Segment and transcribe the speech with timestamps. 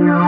[0.00, 0.27] You.